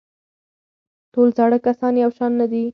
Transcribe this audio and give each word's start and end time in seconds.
ټول 1.13 1.27
زاړه 1.37 1.57
کسان 1.67 1.93
یو 2.03 2.11
شان 2.17 2.31
نه 2.41 2.45
دي. 2.51 2.63